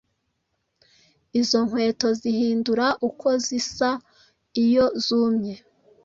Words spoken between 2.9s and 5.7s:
uko zisa iyo zumye